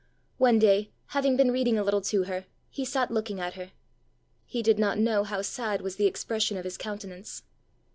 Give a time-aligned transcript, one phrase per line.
[0.39, 3.71] One day, having been reading a little to her, he sat looking at her.
[4.47, 7.43] He did not know how sad was the expression of his countenance.